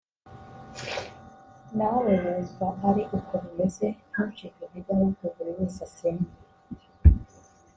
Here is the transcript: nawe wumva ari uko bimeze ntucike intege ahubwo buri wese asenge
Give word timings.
nawe 1.77 2.11
wumva 2.23 2.67
ari 2.87 3.03
uko 3.17 3.33
bimeze 3.43 3.87
ntucike 4.09 4.61
intege 4.75 4.89
ahubwo 4.95 5.23
buri 5.35 5.51
wese 5.57 5.79
asenge 5.87 6.29